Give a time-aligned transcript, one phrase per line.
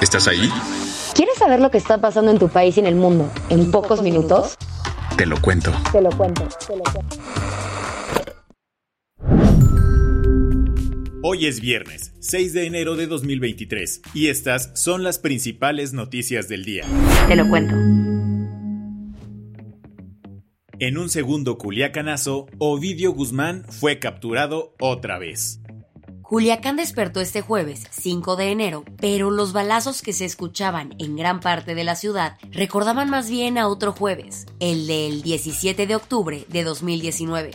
[0.00, 0.48] ¿Estás ahí?
[1.14, 4.00] ¿Quieres saber lo que está pasando en tu país y en el mundo en pocos
[4.00, 4.56] minutos?
[5.18, 5.72] Te lo cuento.
[5.92, 7.16] Te lo cuento, te lo cuento.
[11.22, 16.64] Hoy es viernes, 6 de enero de 2023, y estas son las principales noticias del
[16.64, 16.84] día.
[17.28, 17.74] Te lo cuento.
[20.78, 25.60] En un segundo culiacanazo, Ovidio Guzmán fue capturado otra vez.
[26.30, 31.40] Culiacán despertó este jueves, 5 de enero, pero los balazos que se escuchaban en gran
[31.40, 36.44] parte de la ciudad recordaban más bien a otro jueves, el del 17 de octubre
[36.46, 37.50] de 2019.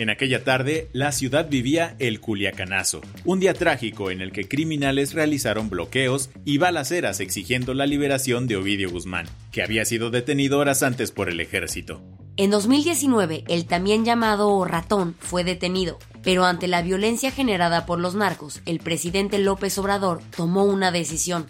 [0.00, 5.14] En aquella tarde, la ciudad vivía el Culiacanazo, un día trágico en el que criminales
[5.14, 10.82] realizaron bloqueos y balaceras exigiendo la liberación de Ovidio Guzmán, que había sido detenido horas
[10.82, 12.02] antes por el ejército.
[12.38, 18.14] En 2019, el también llamado ratón fue detenido, pero ante la violencia generada por los
[18.14, 21.46] narcos, el presidente López Obrador tomó una decisión.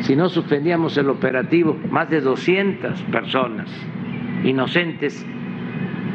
[0.00, 3.70] Si no suspendíamos el operativo, más de 200 personas
[4.42, 5.24] inocentes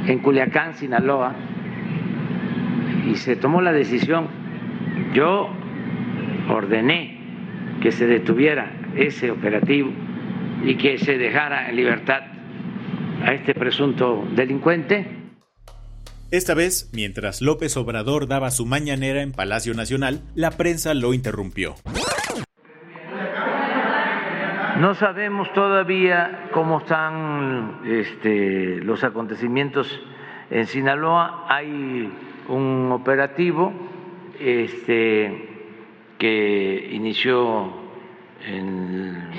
[0.06, 1.34] en Culiacán, Sinaloa,
[3.10, 4.28] y se tomó la decisión,
[5.14, 5.48] yo
[6.50, 7.22] ordené
[7.82, 9.92] que se detuviera ese operativo
[10.66, 12.31] y que se dejara en libertad
[13.26, 15.06] a este presunto delincuente.
[16.32, 21.76] Esta vez, mientras López Obrador daba su mañanera en Palacio Nacional, la prensa lo interrumpió.
[24.80, 29.88] No sabemos todavía cómo están este, los acontecimientos
[30.50, 31.46] en Sinaloa.
[31.50, 32.12] Hay
[32.48, 33.74] un operativo
[34.40, 35.50] este,
[36.18, 37.74] que inició
[38.46, 39.30] en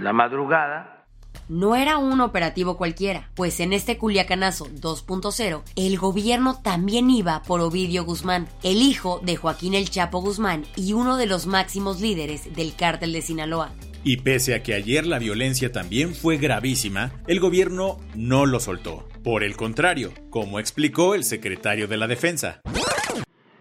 [0.00, 0.99] la madrugada.
[1.48, 7.60] No era un operativo cualquiera, pues en este Culiacanazo 2.0, el gobierno también iba por
[7.60, 12.54] Ovidio Guzmán, el hijo de Joaquín El Chapo Guzmán y uno de los máximos líderes
[12.54, 13.72] del cártel de Sinaloa.
[14.02, 19.06] Y pese a que ayer la violencia también fue gravísima, el gobierno no lo soltó.
[19.22, 22.60] Por el contrario, como explicó el secretario de la Defensa.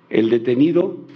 [0.10, 1.08] El detenido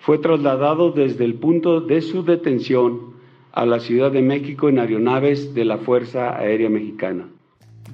[0.00, 3.19] fue trasladado desde el punto de su detención
[3.52, 7.28] a la Ciudad de México en aeronaves de la Fuerza Aérea Mexicana.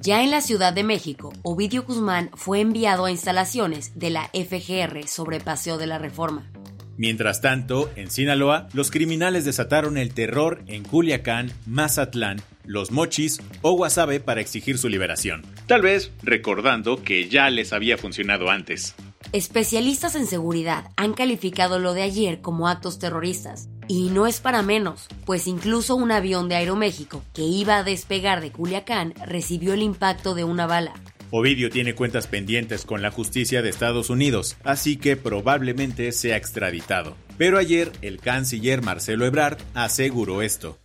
[0.01, 5.07] Ya en la Ciudad de México, Ovidio Guzmán fue enviado a instalaciones de la FGR
[5.07, 6.51] sobre Paseo de la Reforma.
[6.97, 13.73] Mientras tanto, en Sinaloa, los criminales desataron el terror en Culiacán, Mazatlán, Los Mochis o
[13.73, 15.43] Guasave para exigir su liberación.
[15.67, 18.95] Tal vez recordando que ya les había funcionado antes.
[19.31, 23.69] Especialistas en seguridad han calificado lo de ayer como actos terroristas.
[23.87, 28.41] Y no es para menos, pues incluso un avión de Aeroméxico que iba a despegar
[28.41, 30.93] de Culiacán recibió el impacto de una bala.
[31.31, 37.15] Ovidio tiene cuentas pendientes con la justicia de Estados Unidos, así que probablemente sea extraditado.
[37.37, 40.77] Pero ayer el canciller Marcelo Ebrard aseguró esto.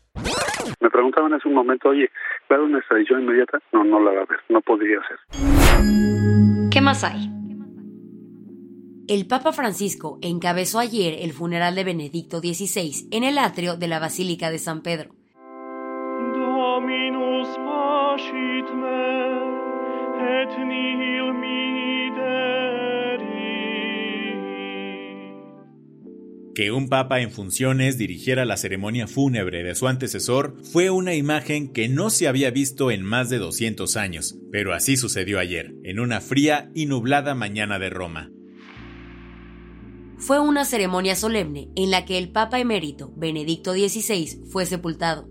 [0.81, 2.09] Me preguntaban hace un momento, oye,
[2.51, 3.59] ¿va a haber una extradición inmediata?
[3.73, 6.71] No, no la va a haber, no podría ser.
[6.71, 7.42] ¿Qué más hay?
[9.09, 13.99] El Papa Francisco encabezó ayer el funeral de Benedicto XVI en el atrio de la
[13.99, 15.11] Basílica de San Pedro.
[26.55, 31.73] Que un papa en funciones dirigiera la ceremonia fúnebre de su antecesor fue una imagen
[31.73, 35.99] que no se había visto en más de 200 años, pero así sucedió ayer, en
[35.99, 38.31] una fría y nublada mañana de Roma.
[40.23, 45.29] Fue una ceremonia solemne en la que el Papa emérito Benedicto XVI fue sepultado.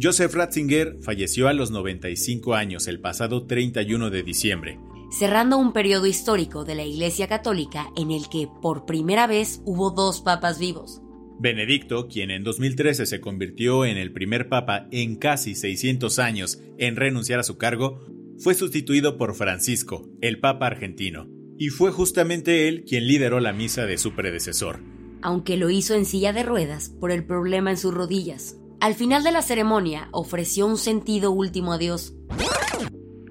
[0.00, 4.78] Joseph Ratzinger falleció a los 95 años el pasado 31 de diciembre.
[5.10, 9.90] cerrando un periodo histórico de la Iglesia Católica en el que por primera vez hubo
[9.90, 11.02] dos papas vivos.
[11.40, 16.94] Benedicto, quien en 2013 se convirtió en el primer papa en casi 600 años en
[16.94, 17.98] renunciar a su cargo,
[18.38, 21.26] fue sustituido por Francisco, el papa argentino,
[21.60, 24.80] y fue justamente él quien lideró la misa de su predecesor.
[25.22, 28.58] aunque lo hizo en silla de ruedas por el problema en sus rodillas.
[28.80, 32.14] Al final de la ceremonia ofreció un sentido último adiós.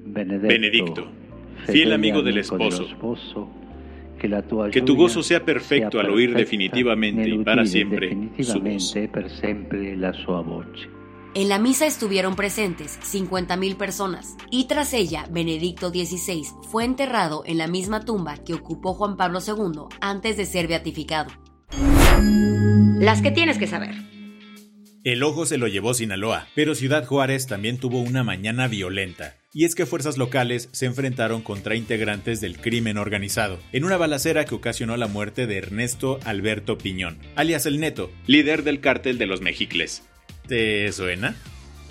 [0.06, 1.12] Benedicto,
[1.66, 2.86] fiel amigo del esposo,
[4.72, 8.96] que tu gozo sea perfecto al oír definitivamente y para siempre su voz.
[11.40, 17.58] En la misa estuvieron presentes 50.000 personas y tras ella, Benedicto XVI fue enterrado en
[17.58, 21.32] la misma tumba que ocupó Juan Pablo II antes de ser beatificado.
[23.00, 23.96] Las que tienes que saber.
[25.06, 29.38] El ojo se lo llevó Sinaloa, pero Ciudad Juárez también tuvo una mañana violenta.
[29.54, 34.44] Y es que fuerzas locales se enfrentaron contra integrantes del crimen organizado, en una balacera
[34.44, 39.26] que ocasionó la muerte de Ernesto Alberto Piñón, alias el Neto, líder del cártel de
[39.26, 40.04] los Mexicles.
[40.50, 41.36] ¿Te suena?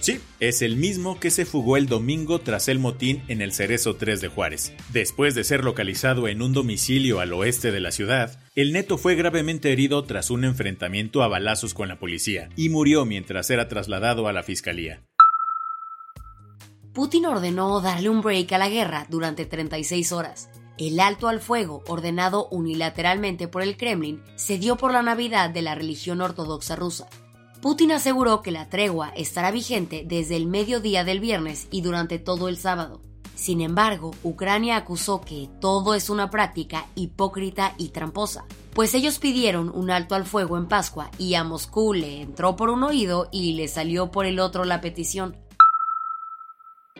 [0.00, 3.94] Sí, es el mismo que se fugó el domingo tras el motín en el Cerezo
[3.94, 4.72] 3 de Juárez.
[4.92, 9.14] Después de ser localizado en un domicilio al oeste de la ciudad, el neto fue
[9.14, 14.26] gravemente herido tras un enfrentamiento a balazos con la policía y murió mientras era trasladado
[14.26, 15.04] a la fiscalía.
[16.92, 20.50] Putin ordenó darle un break a la guerra durante 36 horas.
[20.78, 25.62] El alto al fuego, ordenado unilateralmente por el Kremlin, se dio por la Navidad de
[25.62, 27.08] la religión ortodoxa rusa.
[27.60, 32.48] Putin aseguró que la tregua estará vigente desde el mediodía del viernes y durante todo
[32.48, 33.00] el sábado.
[33.34, 38.44] Sin embargo, Ucrania acusó que todo es una práctica hipócrita y tramposa,
[38.74, 42.70] pues ellos pidieron un alto al fuego en Pascua y a Moscú le entró por
[42.70, 45.36] un oído y le salió por el otro la petición.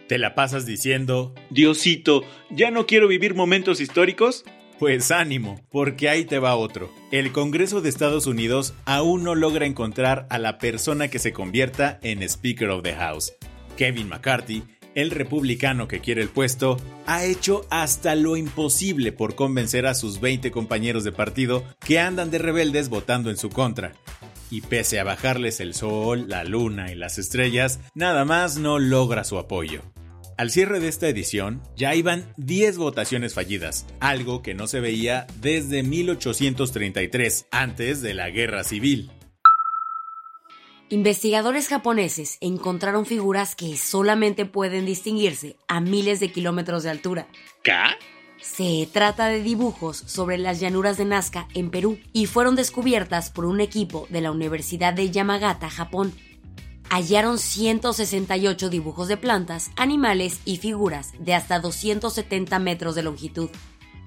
[0.09, 4.45] ¿Te la pasas diciendo, Diosito, ya no quiero vivir momentos históricos?
[4.79, 6.89] Pues ánimo, porque ahí te va otro.
[7.11, 11.99] El Congreso de Estados Unidos aún no logra encontrar a la persona que se convierta
[12.03, 13.33] en Speaker of the House.
[13.77, 14.63] Kevin McCarthy,
[14.95, 16.77] el republicano que quiere el puesto,
[17.07, 22.31] ha hecho hasta lo imposible por convencer a sus 20 compañeros de partido que andan
[22.31, 23.95] de rebeldes votando en su contra.
[24.49, 29.25] Y pese a bajarles el sol, la luna y las estrellas, nada más no logra
[29.25, 29.83] su apoyo.
[30.39, 35.27] Al cierre de esta edición ya iban 10 votaciones fallidas, algo que no se veía
[35.41, 39.11] desde 1833, antes de la Guerra Civil.
[40.91, 47.27] Investigadores japoneses encontraron figuras que solamente pueden distinguirse a miles de kilómetros de altura.
[47.65, 47.73] ¿Qué?
[48.41, 53.45] Se trata de dibujos sobre las llanuras de Nazca en Perú y fueron descubiertas por
[53.45, 56.15] un equipo de la Universidad de Yamagata, Japón
[56.91, 63.51] hallaron 168 dibujos de plantas, animales y figuras de hasta 270 metros de longitud.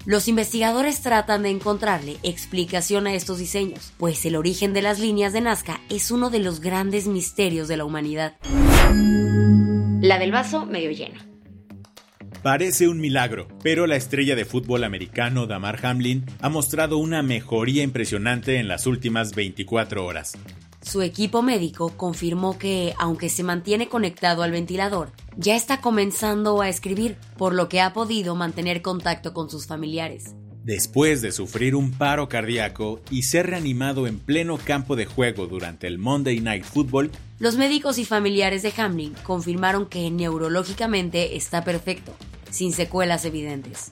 [0.05, 5.31] Los investigadores tratan de encontrarle explicación a estos diseños, pues el origen de las líneas
[5.31, 8.35] de Nazca es uno de los grandes misterios de la humanidad.
[10.01, 11.19] La del vaso medio lleno.
[12.41, 17.83] Parece un milagro, pero la estrella de fútbol americano Damar Hamlin ha mostrado una mejoría
[17.83, 20.33] impresionante en las últimas 24 horas.
[20.81, 26.69] Su equipo médico confirmó que, aunque se mantiene conectado al ventilador, ya está comenzando a
[26.69, 30.35] escribir, por lo que ha podido mantener contacto con sus familiares.
[30.63, 35.87] Después de sufrir un paro cardíaco y ser reanimado en pleno campo de juego durante
[35.87, 42.13] el Monday Night Football, los médicos y familiares de Hamlin confirmaron que neurológicamente está perfecto,
[42.51, 43.91] sin secuelas evidentes.